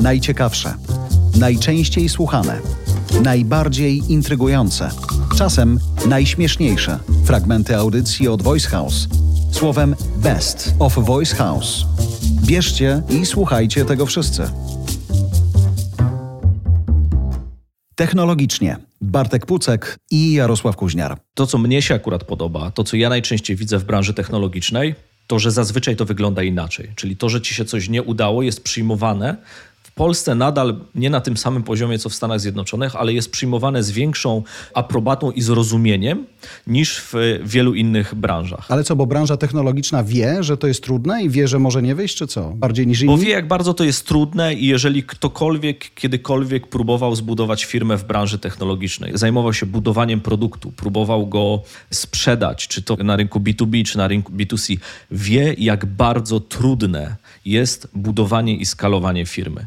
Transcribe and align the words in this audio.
Najciekawsze, 0.00 0.74
najczęściej 1.38 2.08
słuchane, 2.08 2.58
najbardziej 3.22 4.12
intrygujące, 4.12 4.90
czasem 5.36 5.80
najśmieszniejsze 6.08 6.98
fragmenty 7.24 7.76
audycji 7.76 8.28
od 8.28 8.42
Voice 8.42 8.68
House. 8.68 9.08
Słowem 9.50 9.96
Best 10.16 10.74
of 10.78 10.94
Voice 10.94 11.36
House. 11.36 11.84
Bierzcie 12.42 13.02
i 13.10 13.26
słuchajcie 13.26 13.84
tego 13.84 14.06
wszyscy. 14.06 14.42
Technologicznie 17.94 18.76
Bartek 19.00 19.46
Pucek 19.46 19.98
i 20.10 20.32
Jarosław 20.32 20.76
Kuźniar. 20.76 21.18
To, 21.34 21.46
co 21.46 21.58
mnie 21.58 21.82
się 21.82 21.94
akurat 21.94 22.24
podoba, 22.24 22.70
to, 22.70 22.84
co 22.84 22.96
ja 22.96 23.08
najczęściej 23.08 23.56
widzę 23.56 23.78
w 23.78 23.84
branży 23.84 24.14
technologicznej, 24.14 24.94
to, 25.26 25.38
że 25.38 25.50
zazwyczaj 25.50 25.96
to 25.96 26.04
wygląda 26.04 26.42
inaczej. 26.42 26.90
Czyli 26.96 27.16
to, 27.16 27.28
że 27.28 27.40
ci 27.40 27.54
się 27.54 27.64
coś 27.64 27.88
nie 27.88 28.02
udało, 28.02 28.42
jest 28.42 28.64
przyjmowane 28.64 29.36
Polsce 29.94 30.34
nadal 30.34 30.76
nie 30.94 31.10
na 31.10 31.20
tym 31.20 31.36
samym 31.36 31.62
poziomie, 31.62 31.98
co 31.98 32.08
w 32.08 32.14
Stanach 32.14 32.40
Zjednoczonych, 32.40 32.96
ale 32.96 33.12
jest 33.12 33.30
przyjmowane 33.30 33.82
z 33.82 33.90
większą 33.90 34.42
aprobatą 34.74 35.30
i 35.30 35.42
zrozumieniem 35.42 36.26
niż 36.66 37.00
w 37.00 37.40
wielu 37.44 37.74
innych 37.74 38.14
branżach. 38.14 38.66
Ale 38.68 38.84
co, 38.84 38.96
bo 38.96 39.06
branża 39.06 39.36
technologiczna 39.36 40.04
wie, 40.04 40.42
że 40.42 40.56
to 40.56 40.66
jest 40.66 40.82
trudne 40.82 41.22
i 41.22 41.30
wie, 41.30 41.48
że 41.48 41.58
może 41.58 41.82
nie 41.82 41.94
wyjść, 41.94 42.16
czy 42.16 42.26
co? 42.26 42.50
Bardziej 42.50 42.86
niż 42.86 43.00
inni? 43.00 43.16
Bo 43.16 43.22
wie, 43.22 43.30
jak 43.30 43.48
bardzo 43.48 43.74
to 43.74 43.84
jest 43.84 44.06
trudne 44.06 44.54
i 44.54 44.66
jeżeli 44.66 45.02
ktokolwiek 45.02 45.94
kiedykolwiek 45.94 46.66
próbował 46.66 47.16
zbudować 47.16 47.64
firmę 47.64 47.96
w 47.96 48.04
branży 48.04 48.38
technologicznej, 48.38 49.18
zajmował 49.18 49.52
się 49.52 49.66
budowaniem 49.66 50.20
produktu, 50.20 50.72
próbował 50.72 51.26
go 51.26 51.62
sprzedać, 51.90 52.68
czy 52.68 52.82
to 52.82 52.96
na 52.96 53.16
rynku 53.16 53.40
B2B, 53.40 53.84
czy 53.84 53.98
na 53.98 54.08
rynku 54.08 54.32
B2C, 54.32 54.76
wie, 55.10 55.54
jak 55.58 55.86
bardzo 55.86 56.40
trudne 56.40 57.16
jest 57.44 57.88
budowanie 57.94 58.56
i 58.56 58.66
skalowanie 58.66 59.26
firmy. 59.26 59.66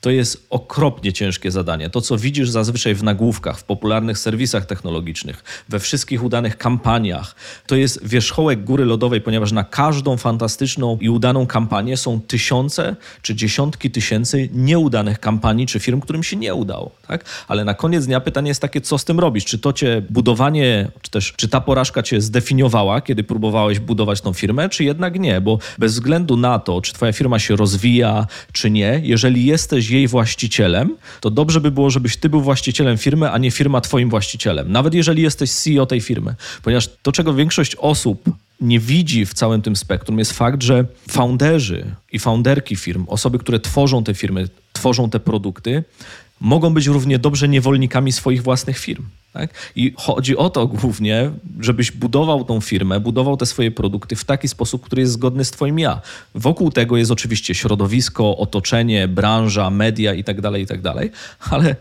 To 0.00 0.10
jest 0.10 0.46
okropnie 0.50 1.12
ciężkie 1.12 1.50
zadanie. 1.50 1.90
To, 1.90 2.00
co 2.00 2.18
widzisz 2.18 2.50
zazwyczaj 2.50 2.94
w 2.94 3.02
nagłówkach, 3.02 3.58
w 3.58 3.64
popularnych 3.64 4.18
serwisach 4.18 4.66
technologicznych, 4.66 5.44
we 5.68 5.80
wszystkich 5.80 6.24
udanych 6.24 6.58
kampaniach, 6.58 7.34
to 7.66 7.76
jest 7.76 8.06
wierzchołek 8.06 8.64
góry 8.64 8.84
lodowej, 8.84 9.20
ponieważ 9.20 9.52
na 9.52 9.64
każdą 9.64 10.16
fantastyczną 10.16 10.98
i 11.00 11.08
udaną 11.08 11.46
kampanię 11.46 11.96
są 11.96 12.20
tysiące 12.20 12.96
czy 13.22 13.34
dziesiątki 13.34 13.90
tysięcy 13.90 14.48
nieudanych 14.52 15.20
kampanii 15.20 15.66
czy 15.66 15.80
firm, 15.80 16.00
którym 16.00 16.22
się 16.22 16.36
nie 16.36 16.54
udało. 16.54 16.90
Tak? 17.08 17.24
Ale 17.48 17.64
na 17.64 17.74
koniec 17.74 18.06
dnia 18.06 18.20
pytanie 18.20 18.48
jest 18.48 18.60
takie, 18.60 18.80
co 18.80 18.98
z 18.98 19.04
tym 19.04 19.20
robisz? 19.20 19.44
Czy 19.44 19.58
to 19.58 19.72
cię 19.72 20.02
budowanie, 20.10 20.90
czy 21.02 21.10
też 21.10 21.32
czy 21.36 21.48
ta 21.48 21.60
porażka 21.60 22.02
cię 22.02 22.20
zdefiniowała, 22.20 23.00
kiedy 23.00 23.24
próbowałeś 23.24 23.78
budować 23.78 24.20
tą 24.20 24.32
firmę, 24.32 24.68
czy 24.68 24.84
jednak 24.84 25.20
nie? 25.20 25.40
Bo 25.40 25.58
bez 25.78 25.92
względu 25.92 26.36
na 26.36 26.58
to, 26.58 26.80
czy 26.80 26.92
twoja 26.92 27.12
firma 27.12 27.38
się 27.38 27.56
rozwija, 27.56 28.26
czy 28.52 28.70
nie, 28.70 29.00
jeżeli 29.04 29.44
jesteś 29.46 29.89
jej 29.90 30.08
właścicielem, 30.08 30.96
to 31.20 31.30
dobrze 31.30 31.60
by 31.60 31.70
było, 31.70 31.90
żebyś 31.90 32.16
ty 32.16 32.28
był 32.28 32.40
właścicielem 32.40 32.98
firmy, 32.98 33.30
a 33.30 33.38
nie 33.38 33.50
firma 33.50 33.80
twoim 33.80 34.10
właścicielem. 34.10 34.72
Nawet 34.72 34.94
jeżeli 34.94 35.22
jesteś 35.22 35.50
CEO 35.50 35.86
tej 35.86 36.00
firmy. 36.00 36.34
Ponieważ 36.62 36.88
to, 37.02 37.12
czego 37.12 37.34
większość 37.34 37.76
osób 37.76 38.30
nie 38.60 38.80
widzi 38.80 39.26
w 39.26 39.34
całym 39.34 39.62
tym 39.62 39.76
spektrum, 39.76 40.18
jest 40.18 40.32
fakt, 40.32 40.62
że 40.62 40.84
founderzy 41.08 41.86
i 42.12 42.18
founderki 42.18 42.76
firm, 42.76 43.04
osoby, 43.08 43.38
które 43.38 43.60
tworzą 43.60 44.04
te 44.04 44.14
firmy, 44.14 44.48
tworzą 44.72 45.10
te 45.10 45.20
produkty, 45.20 45.84
mogą 46.40 46.74
być 46.74 46.86
równie 46.86 47.18
dobrze 47.18 47.48
niewolnikami 47.48 48.12
swoich 48.12 48.42
własnych 48.42 48.78
firm. 48.78 49.04
Tak? 49.32 49.72
I 49.76 49.94
chodzi 49.96 50.36
o 50.36 50.50
to 50.50 50.66
głównie, 50.66 51.30
żebyś 51.60 51.92
budował 51.92 52.44
tą 52.44 52.60
firmę, 52.60 53.00
budował 53.00 53.36
te 53.36 53.46
swoje 53.46 53.70
produkty 53.70 54.16
w 54.16 54.24
taki 54.24 54.48
sposób, 54.48 54.84
który 54.84 55.02
jest 55.02 55.12
zgodny 55.12 55.44
z 55.44 55.50
Twoim 55.50 55.78
ja. 55.78 56.00
Wokół 56.34 56.70
tego 56.70 56.96
jest 56.96 57.10
oczywiście 57.10 57.54
środowisko, 57.54 58.36
otoczenie, 58.36 59.08
branża, 59.08 59.70
media 59.70 60.14
itd., 60.14 60.42
tak 60.42 60.60
itd., 60.60 60.94
tak 60.94 61.08
ale 61.50 61.76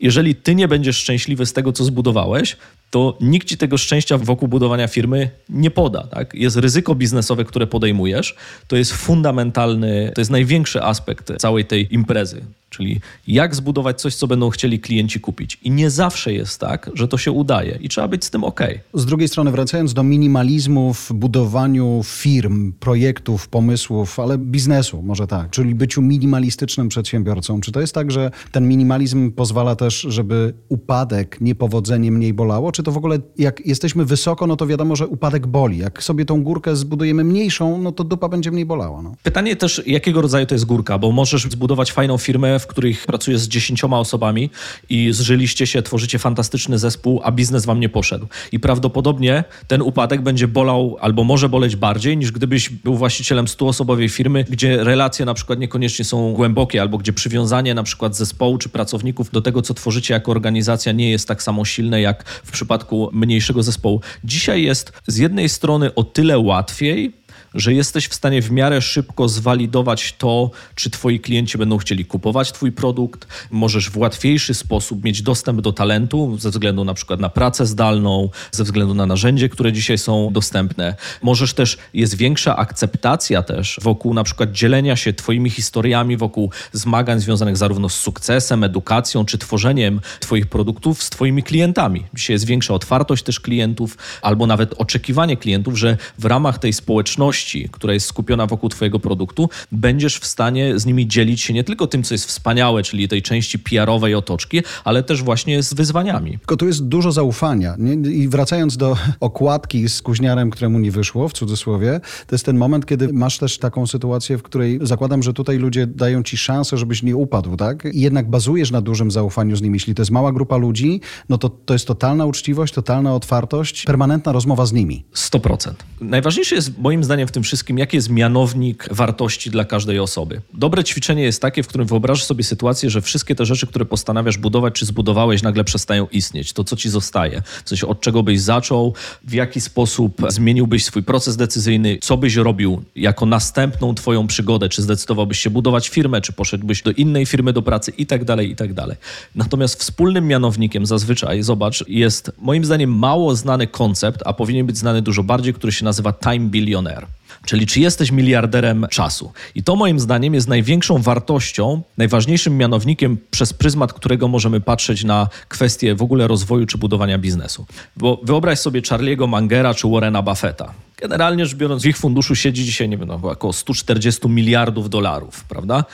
jeżeli 0.00 0.34
ty 0.34 0.54
nie 0.54 0.68
będziesz 0.68 0.96
szczęśliwy 0.96 1.46
z 1.46 1.52
tego, 1.52 1.72
co 1.72 1.84
zbudowałeś, 1.84 2.56
to 2.94 3.16
nikt 3.20 3.48
ci 3.48 3.56
tego 3.56 3.78
szczęścia 3.78 4.18
wokół 4.18 4.48
budowania 4.48 4.88
firmy 4.88 5.30
nie 5.48 5.70
poda. 5.70 6.06
Tak? 6.06 6.34
Jest 6.34 6.56
ryzyko 6.56 6.94
biznesowe, 6.94 7.44
które 7.44 7.66
podejmujesz. 7.66 8.36
To 8.68 8.76
jest 8.76 8.92
fundamentalny, 8.92 10.12
to 10.14 10.20
jest 10.20 10.30
największy 10.30 10.82
aspekt 10.82 11.32
całej 11.38 11.64
tej 11.64 11.94
imprezy. 11.94 12.44
Czyli 12.74 13.00
jak 13.28 13.54
zbudować 13.54 14.00
coś, 14.00 14.14
co 14.14 14.26
będą 14.26 14.50
chcieli 14.50 14.80
klienci 14.80 15.20
kupić. 15.20 15.58
I 15.62 15.70
nie 15.70 15.90
zawsze 15.90 16.32
jest 16.32 16.60
tak, 16.60 16.90
że 16.94 17.08
to 17.08 17.18
się 17.18 17.32
udaje 17.32 17.78
i 17.80 17.88
trzeba 17.88 18.08
być 18.08 18.24
z 18.24 18.30
tym 18.30 18.44
ok. 18.44 18.60
Z 18.94 19.06
drugiej 19.06 19.28
strony, 19.28 19.50
wracając 19.50 19.94
do 19.94 20.02
minimalizmu 20.02 20.94
w 20.94 21.12
budowaniu 21.12 22.00
firm, 22.04 22.72
projektów, 22.72 23.48
pomysłów, 23.48 24.20
ale 24.20 24.38
biznesu, 24.38 25.02
może 25.02 25.26
tak, 25.26 25.50
czyli 25.50 25.74
byciu 25.74 26.02
minimalistycznym 26.02 26.88
przedsiębiorcą. 26.88 27.60
Czy 27.60 27.72
to 27.72 27.80
jest 27.80 27.94
tak, 27.94 28.10
że 28.10 28.30
ten 28.52 28.68
minimalizm 28.68 29.32
pozwala 29.32 29.76
też, 29.76 30.00
żeby 30.00 30.54
upadek, 30.68 31.40
niepowodzenie 31.40 32.10
mniej 32.12 32.32
bolało? 32.32 32.72
Czy 32.72 32.82
to 32.84 32.92
w 32.92 32.96
ogóle, 32.96 33.18
jak 33.38 33.66
jesteśmy 33.66 34.04
wysoko, 34.04 34.46
no 34.46 34.56
to 34.56 34.66
wiadomo, 34.66 34.96
że 34.96 35.06
upadek 35.06 35.46
boli. 35.46 35.78
Jak 35.78 36.02
sobie 36.02 36.24
tą 36.24 36.42
górkę 36.42 36.76
zbudujemy 36.76 37.24
mniejszą, 37.24 37.78
no 37.78 37.92
to 37.92 38.04
dupa 38.04 38.28
będzie 38.28 38.50
mniej 38.50 38.66
bolała. 38.66 39.02
No. 39.02 39.14
Pytanie 39.22 39.56
też, 39.56 39.82
jakiego 39.86 40.22
rodzaju 40.22 40.46
to 40.46 40.54
jest 40.54 40.64
górka, 40.64 40.98
bo 40.98 41.12
możesz 41.12 41.42
zbudować 41.42 41.92
fajną 41.92 42.18
firmę, 42.18 42.58
w 42.58 42.66
których 42.66 43.06
pracujesz 43.06 43.40
z 43.40 43.48
dziesięcioma 43.48 43.98
osobami 43.98 44.50
i 44.88 45.12
zżyliście 45.12 45.66
się, 45.66 45.82
tworzycie 45.82 46.18
fantastyczny 46.18 46.78
zespół, 46.78 47.20
a 47.24 47.32
biznes 47.32 47.66
wam 47.66 47.80
nie 47.80 47.88
poszedł. 47.88 48.26
I 48.52 48.60
prawdopodobnie 48.60 49.44
ten 49.68 49.82
upadek 49.82 50.22
będzie 50.22 50.48
bolał 50.48 50.96
albo 51.00 51.24
może 51.24 51.48
boleć 51.48 51.76
bardziej, 51.76 52.16
niż 52.16 52.32
gdybyś 52.32 52.70
był 52.70 52.94
właścicielem 52.94 53.48
stuosobowej 53.48 54.08
firmy, 54.08 54.44
gdzie 54.50 54.84
relacje 54.84 55.26
na 55.26 55.34
przykład 55.34 55.58
niekoniecznie 55.58 56.04
są 56.04 56.32
głębokie, 56.32 56.80
albo 56.80 56.98
gdzie 56.98 57.12
przywiązanie 57.12 57.74
na 57.74 57.82
przykład 57.82 58.16
zespołu 58.16 58.58
czy 58.58 58.68
pracowników 58.68 59.30
do 59.30 59.42
tego, 59.42 59.62
co 59.62 59.74
tworzycie 59.74 60.14
jako 60.14 60.32
organizacja, 60.32 60.92
nie 60.92 61.10
jest 61.10 61.28
tak 61.28 61.42
samo 61.42 61.64
silne 61.64 62.00
jak 62.00 62.24
w 62.44 62.50
przypadku 62.50 62.73
mniejszego 63.12 63.62
zespołu. 63.62 64.00
Dzisiaj 64.24 64.62
jest 64.62 64.92
z 65.06 65.16
jednej 65.16 65.48
strony 65.48 65.94
o 65.94 66.04
tyle 66.04 66.38
łatwiej, 66.38 67.12
że 67.54 67.74
jesteś 67.74 68.08
w 68.08 68.14
stanie 68.14 68.42
w 68.42 68.50
miarę 68.50 68.82
szybko 68.82 69.28
zwalidować 69.28 70.14
to, 70.18 70.50
czy 70.74 70.90
twoi 70.90 71.20
klienci 71.20 71.58
będą 71.58 71.78
chcieli 71.78 72.04
kupować 72.04 72.52
twój 72.52 72.72
produkt. 72.72 73.26
Możesz 73.50 73.90
w 73.90 73.96
łatwiejszy 73.96 74.54
sposób 74.54 75.04
mieć 75.04 75.22
dostęp 75.22 75.60
do 75.60 75.72
talentu 75.72 76.36
ze 76.38 76.50
względu 76.50 76.84
na 76.84 76.94
przykład 76.94 77.20
na 77.20 77.28
pracę 77.28 77.66
zdalną, 77.66 78.28
ze 78.52 78.64
względu 78.64 78.94
na 78.94 79.06
narzędzie, 79.06 79.48
które 79.48 79.72
dzisiaj 79.72 79.98
są 79.98 80.32
dostępne. 80.32 80.94
Możesz 81.22 81.54
też, 81.54 81.78
jest 81.94 82.14
większa 82.14 82.56
akceptacja 82.56 83.42
też 83.42 83.78
wokół 83.82 84.14
na 84.14 84.24
przykład 84.24 84.52
dzielenia 84.52 84.96
się 84.96 85.12
twoimi 85.12 85.50
historiami, 85.50 86.16
wokół 86.16 86.50
zmagań 86.72 87.20
związanych 87.20 87.56
zarówno 87.56 87.88
z 87.88 87.94
sukcesem, 87.94 88.64
edukacją, 88.64 89.24
czy 89.24 89.38
tworzeniem 89.38 90.00
twoich 90.20 90.46
produktów 90.46 91.02
z 91.02 91.10
twoimi 91.10 91.42
klientami. 91.42 92.04
Dzisiaj 92.14 92.34
jest 92.34 92.46
większa 92.46 92.74
otwartość 92.74 93.22
też 93.22 93.40
klientów, 93.40 93.98
albo 94.22 94.46
nawet 94.46 94.74
oczekiwanie 94.78 95.36
klientów, 95.36 95.78
że 95.78 95.96
w 96.18 96.24
ramach 96.24 96.58
tej 96.58 96.72
społeczności 96.72 97.43
która 97.72 97.94
jest 97.94 98.06
skupiona 98.06 98.46
wokół 98.46 98.68
Twojego 98.68 98.98
produktu, 98.98 99.48
będziesz 99.72 100.18
w 100.18 100.26
stanie 100.26 100.78
z 100.78 100.86
nimi 100.86 101.08
dzielić 101.08 101.40
się 101.40 101.54
nie 101.54 101.64
tylko 101.64 101.86
tym, 101.86 102.02
co 102.02 102.14
jest 102.14 102.26
wspaniałe, 102.26 102.82
czyli 102.82 103.08
tej 103.08 103.22
części 103.22 103.58
PR-owej 103.58 104.14
otoczki, 104.14 104.62
ale 104.84 105.02
też 105.02 105.22
właśnie 105.22 105.62
z 105.62 105.74
wyzwaniami. 105.74 106.38
Tylko 106.38 106.56
tu 106.56 106.66
jest 106.66 106.88
dużo 106.88 107.12
zaufania. 107.12 107.76
I 108.12 108.28
wracając 108.28 108.76
do 108.76 108.96
okładki 109.20 109.88
z 109.88 110.02
kuźniarem, 110.02 110.50
któremu 110.50 110.78
nie 110.78 110.90
wyszło, 110.90 111.28
w 111.28 111.32
cudzysłowie, 111.32 112.00
to 112.26 112.34
jest 112.34 112.44
ten 112.44 112.56
moment, 112.56 112.86
kiedy 112.86 113.12
masz 113.12 113.38
też 113.38 113.58
taką 113.58 113.86
sytuację, 113.86 114.38
w 114.38 114.42
której 114.42 114.78
zakładam, 114.82 115.22
że 115.22 115.32
tutaj 115.32 115.58
ludzie 115.58 115.86
dają 115.86 116.22
ci 116.22 116.36
szansę, 116.36 116.76
żebyś 116.78 117.02
nie 117.02 117.16
upadł, 117.16 117.56
tak? 117.56 117.84
I 117.92 118.00
jednak 118.00 118.30
bazujesz 118.30 118.70
na 118.70 118.80
dużym 118.80 119.10
zaufaniu 119.10 119.56
z 119.56 119.62
nimi. 119.62 119.76
Jeśli 119.76 119.94
to 119.94 120.02
jest 120.02 120.10
mała 120.10 120.32
grupa 120.32 120.56
ludzi, 120.56 121.00
no 121.28 121.38
to 121.38 121.48
to 121.48 121.74
jest 121.74 121.86
totalna 121.86 122.26
uczciwość, 122.26 122.74
totalna 122.74 123.14
otwartość, 123.14 123.84
permanentna 123.84 124.32
rozmowa 124.32 124.66
z 124.66 124.72
nimi. 124.72 125.04
100%. 125.14 125.72
Najważniejsze 126.00 126.54
jest 126.54 126.78
moim 126.78 127.04
zdaniem 127.04 127.28
w 127.28 127.32
tym 127.34 127.42
wszystkim, 127.42 127.78
jaki 127.78 127.96
jest 127.96 128.10
mianownik 128.10 128.88
wartości 128.90 129.50
dla 129.50 129.64
każdej 129.64 129.98
osoby. 129.98 130.40
Dobre 130.52 130.84
ćwiczenie 130.84 131.22
jest 131.22 131.42
takie, 131.42 131.62
w 131.62 131.68
którym 131.68 131.86
wyobrażasz 131.86 132.24
sobie 132.24 132.44
sytuację, 132.44 132.90
że 132.90 133.00
wszystkie 133.00 133.34
te 133.34 133.46
rzeczy, 133.46 133.66
które 133.66 133.84
postanawiasz 133.84 134.38
budować 134.38 134.74
czy 134.74 134.86
zbudowałeś, 134.86 135.42
nagle 135.42 135.64
przestają 135.64 136.06
istnieć. 136.12 136.52
To, 136.52 136.64
co 136.64 136.76
ci 136.76 136.90
zostaje. 136.90 137.42
W 137.64 137.68
sensie, 137.68 137.86
od 137.86 138.00
czego 138.00 138.22
byś 138.22 138.40
zaczął, 138.40 138.94
w 139.24 139.32
jaki 139.32 139.60
sposób 139.60 140.22
zmieniłbyś 140.28 140.84
swój 140.84 141.02
proces 141.02 141.36
decyzyjny, 141.36 141.98
co 142.00 142.16
byś 142.16 142.36
robił 142.36 142.82
jako 142.96 143.26
następną 143.26 143.94
twoją 143.94 144.26
przygodę, 144.26 144.68
czy 144.68 144.82
zdecydowałbyś 144.82 145.38
się 145.38 145.50
budować 145.50 145.88
firmę, 145.88 146.20
czy 146.20 146.32
poszedłbyś 146.32 146.82
do 146.82 146.90
innej 146.90 147.26
firmy 147.26 147.52
do 147.52 147.62
pracy 147.62 147.92
i 147.98 148.06
tak 148.06 148.24
dalej, 148.24 148.50
i 148.50 148.56
tak 148.56 148.74
dalej. 148.74 148.96
Natomiast 149.34 149.80
wspólnym 149.80 150.26
mianownikiem 150.26 150.86
zazwyczaj, 150.86 151.42
zobacz, 151.42 151.84
jest 151.88 152.32
moim 152.38 152.64
zdaniem 152.64 152.98
mało 152.98 153.36
znany 153.36 153.66
koncept, 153.66 154.22
a 154.24 154.32
powinien 154.32 154.66
być 154.66 154.78
znany 154.78 155.02
dużo 155.02 155.22
bardziej, 155.22 155.54
który 155.54 155.72
się 155.72 155.84
nazywa 155.84 156.12
time 156.12 156.48
billionaire. 156.48 157.06
Czyli 157.46 157.66
czy 157.66 157.80
jesteś 157.80 158.10
miliarderem 158.10 158.86
czasu? 158.90 159.32
I 159.54 159.62
to 159.62 159.76
moim 159.76 160.00
zdaniem 160.00 160.34
jest 160.34 160.48
największą 160.48 161.02
wartością, 161.02 161.82
najważniejszym 161.96 162.56
mianownikiem, 162.56 163.18
przez 163.30 163.52
pryzmat 163.52 163.92
którego 163.92 164.28
możemy 164.28 164.60
patrzeć 164.60 165.04
na 165.04 165.28
kwestie 165.48 165.94
w 165.94 166.02
ogóle 166.02 166.28
rozwoju 166.28 166.66
czy 166.66 166.78
budowania 166.78 167.18
biznesu. 167.18 167.66
Bo 167.96 168.20
wyobraź 168.22 168.58
sobie 168.58 168.82
Charlie'ego 168.82 169.28
Mangera 169.28 169.74
czy 169.74 169.88
Warrena 169.88 170.22
Buffetta. 170.22 170.74
Generalnie 170.96 171.46
rzecz 171.46 171.54
biorąc, 171.58 171.82
w 171.82 171.86
ich 171.86 171.98
funduszu 171.98 172.34
siedzi 172.34 172.64
dzisiaj, 172.64 172.88
nie 172.88 172.98
wiem, 172.98 173.08
no, 173.08 173.20
około 173.22 173.52
140 173.52 174.28
miliardów 174.28 174.90
dolarów, 174.90 175.44
prawda? 175.44 175.84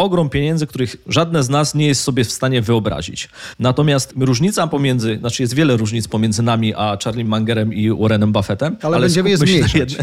Ogrom 0.00 0.30
pieniędzy, 0.30 0.66
których 0.66 0.96
żadne 1.06 1.42
z 1.42 1.48
nas 1.48 1.74
nie 1.74 1.86
jest 1.86 2.02
sobie 2.02 2.24
w 2.24 2.32
stanie 2.32 2.62
wyobrazić. 2.62 3.28
Natomiast 3.58 4.12
różnica 4.16 4.66
pomiędzy, 4.66 5.16
znaczy 5.18 5.42
jest 5.42 5.54
wiele 5.54 5.76
różnic 5.76 6.08
pomiędzy 6.08 6.42
nami 6.42 6.74
a 6.74 6.98
Charlie 7.04 7.24
Mangerem 7.24 7.74
i 7.74 7.90
Warrenem 7.90 8.32
Buffettem, 8.32 8.76
ale, 8.82 8.96
ale 8.96 9.06
będziemy 9.06 9.30
je 9.30 9.36
zmniejszać. 9.36 9.96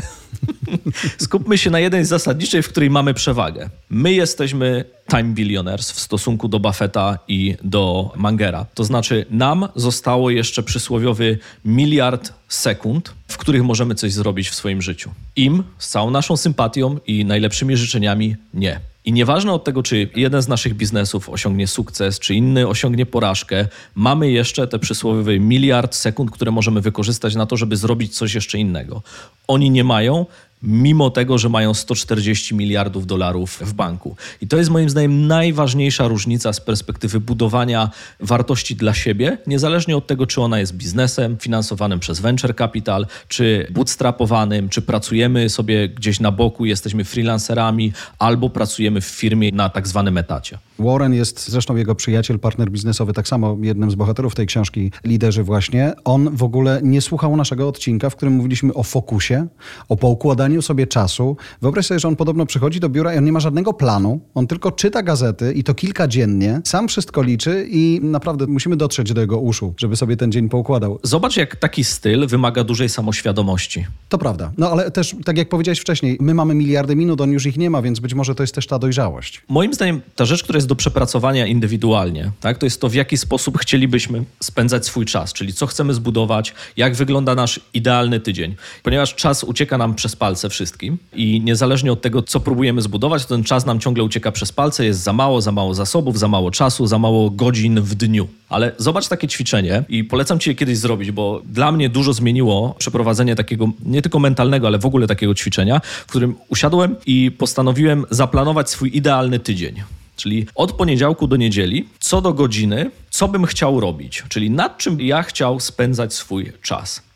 skupmy 1.17 1.57
się 1.57 1.69
na 1.69 1.79
jednej 1.79 2.05
zasadniczej, 2.05 2.63
w 2.63 2.69
której 2.69 2.89
mamy 2.89 3.13
przewagę. 3.13 3.69
My 3.89 4.13
jesteśmy 4.13 4.85
time 5.09 5.33
billionaires 5.33 5.91
w 5.91 5.99
stosunku 5.99 6.47
do 6.47 6.59
Buffetta 6.59 7.19
i 7.27 7.55
do 7.63 8.11
Mangera. 8.15 8.65
To 8.73 8.83
znaczy 8.83 9.25
nam 9.29 9.67
zostało 9.75 10.29
jeszcze 10.29 10.63
przysłowiowy 10.63 11.39
miliard 11.65 12.33
sekund, 12.47 13.13
w 13.27 13.37
których 13.37 13.63
możemy 13.63 13.95
coś 13.95 14.13
zrobić 14.13 14.49
w 14.49 14.55
swoim 14.55 14.81
życiu. 14.81 15.11
Im 15.35 15.63
z 15.77 15.89
całą 15.89 16.11
naszą 16.11 16.37
sympatią 16.37 16.97
i 17.07 17.25
najlepszymi 17.25 17.77
życzeniami 17.77 18.35
nie. 18.53 18.79
I 19.05 19.13
nieważne 19.13 19.53
od 19.53 19.63
tego, 19.63 19.83
czy 19.83 20.09
jeden 20.15 20.41
z 20.41 20.47
naszych 20.47 20.73
biznesów 20.73 21.29
osiągnie 21.29 21.67
sukces, 21.67 22.19
czy 22.19 22.35
inny 22.35 22.67
osiągnie 22.67 23.05
porażkę, 23.05 23.67
mamy 23.95 24.31
jeszcze 24.31 24.67
te 24.67 24.79
przysłowiowe 24.79 25.39
miliard 25.39 25.95
sekund, 25.95 26.31
które 26.31 26.51
możemy 26.51 26.81
wykorzystać 26.81 27.35
na 27.35 27.45
to, 27.45 27.57
żeby 27.57 27.77
zrobić 27.77 28.17
coś 28.17 28.33
jeszcze 28.33 28.57
innego. 28.57 29.01
Oni 29.47 29.69
nie 29.69 29.83
mają 29.83 30.25
mimo 30.63 31.09
tego, 31.09 31.37
że 31.37 31.49
mają 31.49 31.73
140 31.73 32.55
miliardów 32.55 33.07
dolarów 33.07 33.59
w 33.61 33.73
banku. 33.73 34.15
I 34.41 34.47
to 34.47 34.57
jest 34.57 34.69
moim 34.69 34.89
zdaniem 34.89 35.27
najważniejsza 35.27 36.07
różnica 36.07 36.53
z 36.53 36.61
perspektywy 36.61 37.19
budowania 37.19 37.89
wartości 38.19 38.75
dla 38.75 38.93
siebie, 38.93 39.37
niezależnie 39.47 39.97
od 39.97 40.07
tego, 40.07 40.27
czy 40.27 40.41
ona 40.41 40.59
jest 40.59 40.75
biznesem 40.75 41.37
finansowanym 41.37 41.99
przez 41.99 42.19
venture 42.19 42.55
capital, 42.55 43.07
czy 43.27 43.67
bootstrapowanym, 43.71 44.69
czy 44.69 44.81
pracujemy 44.81 45.49
sobie 45.49 45.89
gdzieś 45.89 46.19
na 46.19 46.31
boku, 46.31 46.65
jesteśmy 46.65 47.03
freelancerami, 47.03 47.93
albo 48.19 48.49
pracujemy 48.49 49.01
w 49.01 49.05
firmie 49.05 49.51
na 49.51 49.69
tak 49.69 49.87
zwanym 49.87 50.17
etacie. 50.17 50.57
Warren 50.79 51.13
jest 51.13 51.49
zresztą 51.49 51.75
jego 51.75 51.95
przyjaciel, 51.95 52.39
partner 52.39 52.71
biznesowy, 52.71 53.13
tak 53.13 53.27
samo 53.27 53.57
jednym 53.61 53.91
z 53.91 53.95
bohaterów 53.95 54.35
tej 54.35 54.47
książki, 54.47 54.91
liderzy 55.03 55.43
właśnie. 55.43 55.93
On 56.03 56.35
w 56.35 56.43
ogóle 56.43 56.79
nie 56.83 57.01
słuchał 57.01 57.37
naszego 57.37 57.67
odcinka, 57.67 58.09
w 58.09 58.15
którym 58.15 58.33
mówiliśmy 58.33 58.73
o 58.73 58.83
fokusie, 58.83 59.47
o 59.89 59.97
poukładaniu 59.97 60.46
sobie 60.61 60.87
czasu. 60.87 61.37
Wyobraź 61.61 61.85
sobie, 61.85 61.99
że 61.99 62.07
on 62.07 62.15
podobno 62.15 62.45
przychodzi 62.45 62.79
do 62.79 62.89
biura 62.89 63.13
i 63.13 63.17
on 63.17 63.25
nie 63.25 63.31
ma 63.31 63.39
żadnego 63.39 63.73
planu. 63.73 64.19
On 64.35 64.47
tylko 64.47 64.71
czyta 64.71 65.03
gazety 65.03 65.53
i 65.53 65.63
to 65.63 65.73
kilka 65.73 66.07
dziennie. 66.07 66.61
Sam 66.63 66.87
wszystko 66.87 67.21
liczy 67.21 67.67
i 67.69 67.99
naprawdę 68.03 68.47
musimy 68.47 68.77
dotrzeć 68.77 69.13
do 69.13 69.21
jego 69.21 69.39
uszu, 69.39 69.73
żeby 69.77 69.95
sobie 69.95 70.17
ten 70.17 70.31
dzień 70.31 70.49
poukładał. 70.49 70.99
Zobacz, 71.03 71.37
jak 71.37 71.55
taki 71.55 71.83
styl 71.83 72.27
wymaga 72.27 72.63
dużej 72.63 72.89
samoświadomości. 72.89 73.85
To 74.09 74.17
prawda. 74.17 74.51
No 74.57 74.71
ale 74.71 74.91
też, 74.91 75.15
tak 75.25 75.37
jak 75.37 75.49
powiedziałeś 75.49 75.79
wcześniej, 75.79 76.17
my 76.21 76.33
mamy 76.33 76.55
miliardy 76.55 76.95
minut, 76.95 77.21
on 77.21 77.31
już 77.31 77.45
ich 77.45 77.57
nie 77.57 77.69
ma, 77.69 77.81
więc 77.81 77.99
być 77.99 78.13
może 78.13 78.35
to 78.35 78.43
jest 78.43 78.55
też 78.55 78.67
ta 78.67 78.79
dojrzałość. 78.79 79.41
Moim 79.49 79.73
zdaniem 79.73 80.01
ta 80.15 80.25
rzecz, 80.25 80.43
która 80.43 80.57
jest 80.57 80.67
jest 80.67 80.69
do 80.69 80.75
przepracowania 80.75 81.45
indywidualnie. 81.45 82.31
Tak? 82.39 82.57
To 82.57 82.65
jest 82.65 82.81
to, 82.81 82.89
w 82.89 82.93
jaki 82.93 83.17
sposób 83.17 83.57
chcielibyśmy 83.57 84.23
spędzać 84.39 84.85
swój 84.85 85.05
czas, 85.05 85.33
czyli 85.33 85.53
co 85.53 85.67
chcemy 85.67 85.93
zbudować, 85.93 86.53
jak 86.77 86.95
wygląda 86.95 87.35
nasz 87.35 87.59
idealny 87.73 88.19
tydzień. 88.19 88.55
Ponieważ 88.83 89.15
czas 89.15 89.43
ucieka 89.43 89.77
nam 89.77 89.95
przez 89.95 90.15
palce 90.15 90.36
wszystkim 90.49 90.97
i 91.13 91.41
niezależnie 91.41 91.91
od 91.91 92.01
tego, 92.01 92.21
co 92.21 92.39
próbujemy 92.39 92.81
zbudować, 92.81 93.25
ten 93.25 93.43
czas 93.43 93.65
nam 93.65 93.79
ciągle 93.79 94.03
ucieka 94.03 94.31
przez 94.31 94.51
palce, 94.51 94.85
jest 94.85 94.99
za 94.99 95.13
mało, 95.13 95.41
za 95.41 95.51
mało 95.51 95.73
zasobów, 95.73 96.19
za 96.19 96.27
mało 96.27 96.51
czasu, 96.51 96.87
za 96.87 96.99
mało 96.99 97.29
godzin 97.29 97.81
w 97.81 97.95
dniu. 97.95 98.27
Ale 98.49 98.71
zobacz 98.77 99.07
takie 99.07 99.27
ćwiczenie 99.27 99.83
i 99.89 100.03
polecam 100.03 100.39
ci 100.39 100.49
je 100.49 100.55
kiedyś 100.55 100.77
zrobić, 100.77 101.11
bo 101.11 101.41
dla 101.45 101.71
mnie 101.71 101.89
dużo 101.89 102.13
zmieniło 102.13 102.75
przeprowadzenie 102.77 103.35
takiego 103.35 103.69
nie 103.85 104.01
tylko 104.01 104.19
mentalnego, 104.19 104.67
ale 104.67 104.77
w 104.77 104.85
ogóle 104.85 105.07
takiego 105.07 105.35
ćwiczenia, 105.35 105.81
w 105.83 106.09
którym 106.09 106.35
usiadłem 106.49 106.95
i 107.05 107.31
postanowiłem 107.37 108.05
zaplanować 108.09 108.69
swój 108.69 108.97
idealny 108.97 109.39
tydzień. 109.39 109.83
Czyli 110.15 110.47
od 110.55 110.71
poniedziałku 110.71 111.27
do 111.27 111.35
niedzieli, 111.35 111.89
co 111.99 112.21
do 112.21 112.33
godziny, 112.33 112.91
co 113.09 113.27
bym 113.27 113.45
chciał 113.45 113.79
robić, 113.79 114.23
czyli 114.29 114.49
nad 114.49 114.77
czym 114.77 115.01
ja 115.01 115.23
chciał 115.23 115.59
spędzać 115.59 116.13
swój 116.13 116.51
czas. 116.61 117.06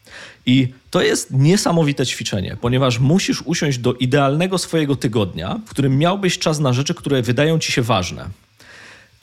I 0.45 0.73
to 0.89 1.01
jest 1.01 1.31
niesamowite 1.31 2.05
ćwiczenie, 2.05 2.57
ponieważ 2.61 2.99
musisz 2.99 3.41
usiąść 3.41 3.77
do 3.77 3.93
idealnego 3.93 4.57
swojego 4.57 4.95
tygodnia, 4.95 5.59
w 5.65 5.69
którym 5.69 5.97
miałbyś 5.97 6.39
czas 6.39 6.59
na 6.59 6.73
rzeczy, 6.73 6.93
które 6.93 7.21
wydają 7.21 7.59
ci 7.59 7.71
się 7.71 7.81
ważne. 7.81 8.25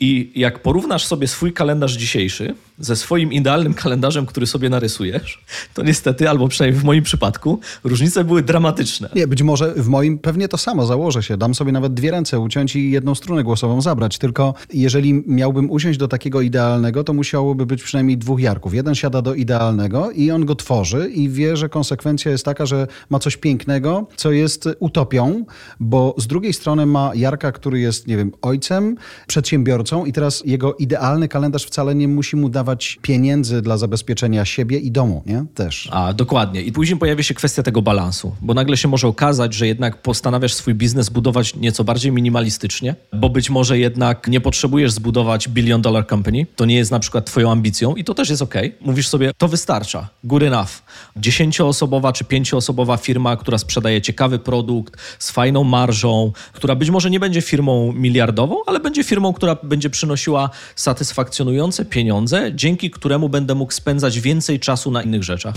I 0.00 0.33
jak 0.35 0.62
porównasz 0.62 1.06
sobie 1.06 1.29
swój 1.29 1.53
kalendarz 1.53 1.97
dzisiejszy 1.97 2.55
ze 2.79 2.97
swoim 2.97 3.33
idealnym 3.33 3.75
kalendarzem, 3.75 4.27
który 4.27 4.47
sobie 4.47 4.69
narysujesz, 4.69 5.45
to 5.75 5.83
niestety, 5.83 6.29
albo 6.29 6.49
przynajmniej 6.49 6.81
w 6.81 6.85
moim 6.85 7.03
przypadku, 7.03 7.61
różnice 7.85 8.25
były 8.25 8.43
dramatyczne. 8.43 9.09
Nie, 9.15 9.27
być 9.27 9.43
może 9.43 9.75
w 9.75 9.89
moim 9.89 10.19
pewnie 10.19 10.49
to 10.49 10.59
samo 10.59 10.87
założę 10.87 11.23
się. 11.23 11.37
Dam 11.37 11.55
sobie 11.55 11.73
nawet 11.73 11.95
dwie 11.95 12.11
ręce 12.11 12.41
uciąć 12.41 12.77
i 12.77 12.91
jedną 12.91 13.15
strunę 13.15 13.45
głosową 13.45 13.81
zabrać. 13.81 14.19
Tylko 14.19 14.55
jeżeli 14.73 15.23
miałbym 15.27 15.71
usiąść 15.71 15.99
do 15.99 16.09
takiego 16.09 16.41
idealnego, 16.41 17.05
to 17.05 17.12
musiałoby 17.12 17.67
być 17.67 17.83
przynajmniej 17.83 18.19
dwóch 18.19 18.41
Jarków. 18.41 18.75
Jeden 18.75 18.95
siada 18.95 19.23
do 19.23 19.35
idealnego 19.35 20.11
i 20.11 20.31
on 20.31 20.45
go 20.45 20.55
tworzy 20.55 21.11
i 21.15 21.29
wie, 21.29 21.56
że 21.56 21.69
konsekwencja 21.69 22.31
jest 22.31 22.45
taka, 22.45 22.67
że 22.67 22.87
ma 23.11 23.19
coś 23.19 23.37
pięknego, 23.37 24.06
co 24.17 24.33
jest 24.33 24.69
utopią, 24.79 25.45
bo 25.81 26.15
z 26.19 26.27
drugiej 26.27 26.53
strony 26.53 26.87
ma 26.87 27.11
Jarka, 27.15 27.53
który 27.53 27.81
jest, 27.81 28.06
nie 28.06 28.17
wiem, 28.17 28.33
ojcem, 28.43 28.97
przedsiębiorcą 29.27 29.88
i 30.06 30.12
teraz 30.12 30.43
jego 30.46 30.75
idealny 30.75 31.29
kalendarz 31.29 31.64
wcale 31.64 31.94
nie 31.94 32.08
musi 32.08 32.37
mu 32.37 32.49
dawać 32.49 32.99
pieniędzy 33.02 33.62
dla 33.62 33.76
zabezpieczenia 33.76 34.44
siebie 34.44 34.79
i 34.79 34.90
domu, 34.90 35.23
nie? 35.26 35.44
Też. 35.55 35.88
A, 35.93 36.12
dokładnie. 36.12 36.62
I 36.62 36.73
później 36.73 36.99
pojawia 36.99 37.23
się 37.23 37.35
kwestia 37.35 37.62
tego 37.62 37.82
balansu, 37.82 38.37
bo 38.40 38.55
nagle 38.55 38.76
się 38.76 38.88
może 38.88 39.08
okazać, 39.08 39.55
że 39.55 39.67
jednak 39.67 40.02
postanawiasz 40.02 40.55
swój 40.55 40.75
biznes 40.75 41.08
budować 41.08 41.56
nieco 41.56 41.85
bardziej 41.85 42.12
minimalistycznie, 42.12 42.94
bo 43.12 43.29
być 43.29 43.50
może 43.50 43.79
jednak 43.79 44.29
nie 44.29 44.40
potrzebujesz 44.40 44.93
zbudować 44.93 45.49
billion 45.49 45.82
dollar 45.82 46.06
company, 46.06 46.46
to 46.56 46.64
nie 46.64 46.76
jest 46.76 46.90
na 46.90 46.99
przykład 46.99 47.26
twoją 47.26 47.50
ambicją 47.52 47.94
i 47.94 48.05
to 48.05 48.14
też 48.14 48.31
jest 48.31 48.43
ok. 48.43 48.55
Mówisz 48.81 49.08
sobie, 49.08 49.31
to 49.38 49.49
wystarcza, 49.49 50.08
good 50.25 50.43
enough. 50.43 50.70
Dziesięcioosobowa 51.17 52.12
czy 52.12 52.25
pięcioosobowa 52.25 52.96
firma, 52.96 53.37
która 53.37 53.58
sprzedaje 53.58 54.02
ciekawy 54.02 54.38
produkt 54.38 54.96
z 55.19 55.31
fajną 55.31 55.64
marżą, 55.64 56.32
która 56.52 56.75
być 56.75 56.90
może 56.90 57.11
nie 57.11 57.20
będzie 57.20 57.43
firmą 57.43 57.93
miliardową, 57.93 58.56
ale 58.67 58.81
będzie 58.81 59.05
firmą, 59.05 59.32
która 59.32 59.56
będzie 59.62 59.78
przynosiła 59.91 60.51
satysfakcjonujące 60.77 61.85
pieniądze, 61.85 62.51
dzięki 62.55 62.91
któremu 62.91 63.29
będę 63.29 63.55
mógł 63.55 63.73
spędzać 63.73 64.21
więcej 64.21 64.61
czasu 64.61 64.91
na 64.91 65.03
innych 65.03 65.25
rzeczach. 65.25 65.55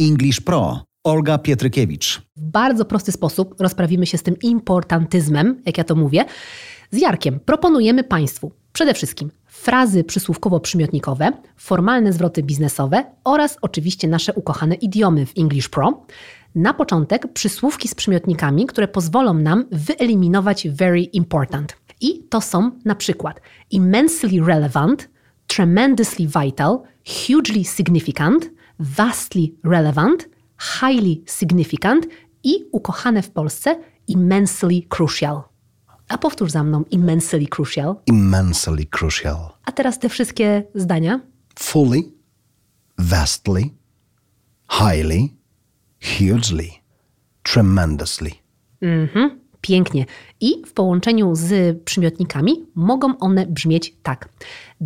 English 0.00 0.40
Pro. 0.40 0.84
Olga 1.04 1.38
Pietrykiewicz. 1.38 2.22
W 2.36 2.42
bardzo 2.42 2.84
prosty 2.84 3.12
sposób 3.12 3.60
rozprawimy 3.60 4.06
się 4.06 4.18
z 4.18 4.22
tym 4.22 4.36
importantyzmem, 4.42 5.62
jak 5.66 5.78
ja 5.78 5.84
to 5.84 5.94
mówię. 5.94 6.24
Z 6.90 7.00
Jarkiem 7.00 7.40
proponujemy 7.40 8.04
Państwu 8.04 8.52
przede 8.72 8.94
wszystkim 8.94 9.30
frazy 9.46 10.04
przysłówkowo-przymiotnikowe, 10.04 11.32
formalne 11.56 12.12
zwroty 12.12 12.42
biznesowe 12.42 13.04
oraz 13.24 13.56
oczywiście 13.62 14.08
nasze 14.08 14.32
ukochane 14.32 14.74
idiomy 14.74 15.26
w 15.26 15.32
English 15.38 15.68
Pro. 15.68 16.06
Na 16.54 16.74
początek 16.74 17.32
przysłówki 17.32 17.88
z 17.88 17.94
przymiotnikami, 17.94 18.66
które 18.66 18.88
pozwolą 18.88 19.34
nam 19.34 19.64
wyeliminować 19.72 20.68
very 20.68 21.02
important. 21.02 21.76
I 22.00 22.22
to 22.28 22.40
są 22.40 22.70
na 22.84 22.94
przykład 22.94 23.40
immensely 23.70 24.44
relevant, 24.46 25.10
tremendously 25.46 26.26
vital, 26.26 26.82
hugely 27.06 27.64
significant, 27.64 28.50
vastly 28.78 29.42
relevant, 29.64 30.28
highly 30.80 31.16
significant 31.26 32.06
i 32.42 32.54
ukochane 32.72 33.22
w 33.22 33.30
Polsce 33.30 33.76
immensely 34.06 34.82
crucial. 34.88 35.42
A 36.08 36.18
powtórz 36.18 36.50
za 36.50 36.64
mną 36.64 36.84
immensely 36.90 37.46
crucial. 37.46 37.94
Immensely 38.06 38.86
crucial. 38.86 39.36
A 39.64 39.72
teraz 39.72 39.98
te 39.98 40.08
wszystkie 40.08 40.64
zdania. 40.74 41.20
Fully, 41.58 42.02
vastly, 42.98 43.70
highly, 44.70 45.28
hugely, 46.04 46.70
tremendously. 47.42 48.30
Mhm. 48.80 49.40
Pięknie. 49.60 50.06
I 50.40 50.62
w 50.66 50.72
połączeniu 50.72 51.34
z 51.34 51.78
przymiotnikami 51.84 52.66
mogą 52.74 53.18
one 53.18 53.46
brzmieć 53.46 53.94
tak. 54.02 54.28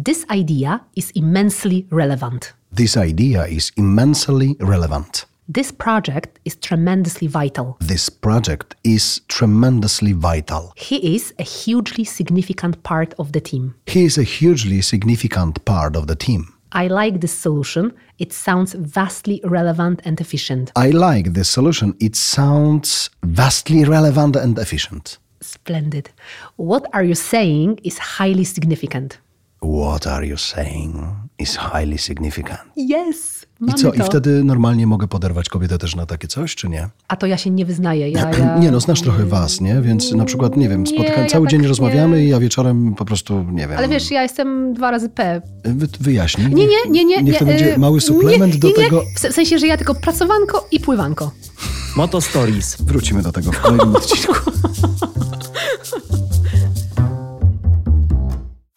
This 0.05 0.27
idea 0.41 0.81
is 0.97 1.17
immensely 1.17 1.85
relevant. 1.91 2.55
This 2.77 2.97
idea 2.97 3.47
is 3.47 3.73
immensely 3.77 4.57
relevant. 4.61 5.27
This 5.55 5.73
project 5.73 6.39
is 6.45 6.59
tremendously 6.59 7.29
vital. 7.29 7.75
This 7.89 8.11
project 8.11 8.77
is 8.85 9.21
tremendously 9.27 10.15
vital. 10.15 10.73
He 10.77 10.97
is 10.97 11.35
a 11.39 11.43
hugely 11.43 12.05
significant 12.05 12.83
part 12.83 13.15
of 13.19 13.33
the 13.33 13.41
team. 13.41 13.75
He 13.87 14.05
is 14.05 14.19
a 14.19 14.23
hugely 14.23 14.83
significant 14.83 15.65
part 15.65 15.97
of 15.97 16.07
the 16.07 16.17
team. 16.17 16.58
I 16.73 16.87
like 16.89 17.21
this 17.21 17.33
solution. 17.33 17.95
It 18.19 18.33
sounds 18.33 18.75
vastly 18.75 19.41
relevant 19.45 20.01
and 20.05 20.21
efficient. 20.21 20.73
I 20.77 20.91
like 20.91 21.33
this 21.33 21.49
solution. 21.49 21.95
It 22.01 22.15
sounds 22.17 23.11
vastly 23.23 23.85
relevant 23.85 24.37
and 24.37 24.59
efficient. 24.59 25.19
Splendid. 25.41 26.11
What 26.57 26.87
are 26.93 27.05
you 27.05 27.15
saying 27.15 27.81
is 27.85 27.99
highly 27.99 28.45
significant? 28.45 29.19
What 29.61 30.07
are 30.07 30.25
you 30.25 30.37
saying 30.37 31.31
is 31.39 31.57
highly 31.57 31.97
significant? 31.97 32.61
Yes, 32.75 33.38
I 33.61 33.65
Mamy 33.65 33.79
co? 33.79 33.91
to. 33.93 33.97
I 33.97 34.03
wtedy 34.03 34.45
normalnie 34.45 34.87
mogę 34.87 35.09
poderwać 35.09 35.49
kobietę 35.49 35.79
też 35.79 35.97
na 35.97 36.07
takie 36.07 36.29
coś, 36.29 36.55
czy 36.55 36.69
nie? 36.69 36.89
A 37.09 37.17
to 37.17 37.27
ja 37.27 37.37
się 37.37 37.51
nie 37.51 37.65
wyznaję. 37.65 38.11
Ja, 38.11 38.31
ja... 38.39 38.59
Nie 38.59 38.71
no, 38.71 38.81
znasz 38.81 39.03
trochę 39.03 39.25
was, 39.27 39.61
nie? 39.61 39.81
Więc 39.81 40.13
na 40.13 40.25
przykład, 40.25 40.57
nie 40.57 40.69
wiem, 40.69 40.81
Nie, 40.83 40.87
spotykam, 40.87 41.23
ja 41.23 41.27
cały 41.31 41.47
tak 41.47 41.51
dzień 41.51 41.63
nie- 41.63 41.69
rozmawiamy 41.69 42.25
i 42.25 42.29
ja 42.29 42.41
wieczorem 42.41 42.95
po 42.95 43.05
prostu, 43.05 43.45
nie 43.53 43.69
wiem... 43.69 43.79
Ale 43.79 43.89
wiesz, 43.89 44.11
ja 44.11 44.23
jestem 44.23 44.75
dwa 44.75 44.91
razy 44.91 45.09
P. 45.09 45.43
Wy, 45.65 45.89
wyjaśnij. 46.01 46.55
Nie, 46.55 46.67
nie, 46.67 46.77
nie, 46.91 47.05
nie. 47.05 47.23
Niech 47.23 47.39
to 47.39 47.45
nie, 47.45 47.51
będzie 47.51 47.75
e, 47.75 47.79
mały 47.79 48.01
suplement 48.01 48.55
nie, 48.55 48.61
do 48.61 48.69
nie, 48.69 48.75
nie. 48.75 48.85
tego... 48.85 49.03
W 49.17 49.35
sensie, 49.35 49.59
że 49.59 49.67
ja 49.67 49.77
tylko 49.77 49.95
pracowanko 49.95 50.67
i 50.73 50.81
pływanko. 50.81 51.31
Moto 51.97 52.21
Stories. 52.21 52.77
Wrócimy 52.83 53.23
do 53.23 53.33
tego 53.33 53.53
w 53.53 53.61
kolejnym 53.61 53.97
odcinku. 53.97 54.35